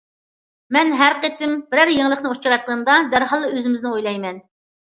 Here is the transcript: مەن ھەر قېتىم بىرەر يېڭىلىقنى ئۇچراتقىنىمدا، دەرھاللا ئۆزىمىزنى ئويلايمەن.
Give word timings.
مەن 0.77 0.93
ھەر 1.01 1.17
قېتىم 1.25 1.53
بىرەر 1.75 1.93
يېڭىلىقنى 1.97 2.31
ئۇچراتقىنىمدا، 2.31 2.97
دەرھاللا 3.13 3.53
ئۆزىمىزنى 3.55 3.93
ئويلايمەن. 3.93 4.43